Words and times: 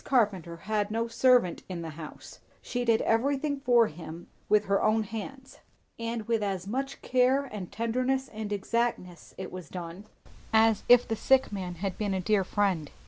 Carpenter 0.03 0.57
had 0.63 0.89
no 0.89 1.07
servant 1.07 1.61
in 1.69 1.83
the 1.83 1.91
house; 1.91 2.39
she 2.59 2.83
did 2.83 3.01
everything 3.03 3.59
for 3.59 3.85
him 3.85 4.25
with 4.49 4.65
her 4.65 4.81
own 4.81 5.03
hands; 5.03 5.59
and 5.99 6.27
with 6.27 6.41
as 6.41 6.65
much 6.65 7.03
care 7.03 7.43
and 7.45 7.71
tenderness 7.71 8.27
and 8.29 8.51
exactness 8.51 9.35
it 9.37 9.51
was 9.51 9.69
done 9.69 10.05
as 10.51 10.81
if 10.89 11.07
the 11.07 11.15
sick 11.15 11.51
man 11.51 11.75
had 11.75 11.99
been 11.99 12.15
a 12.15 12.19
dear 12.19 12.43
friend. 12.43 12.89